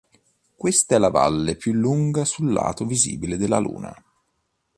Questa 0.55 0.95
è 0.95 0.97
la 0.97 1.11
valle 1.11 1.55
più 1.55 1.73
lunga 1.73 2.25
sul 2.25 2.51
lato 2.51 2.87
visibile 2.87 3.37
della 3.37 3.59
Luna. 3.59 3.95